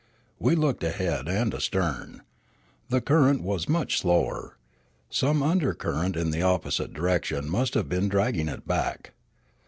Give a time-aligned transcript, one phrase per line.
[0.39, 2.23] We looked ahead and astern.
[2.89, 4.57] The current was much slower;
[5.11, 9.11] some undercurrent in the opposite direction must have been dragging it back.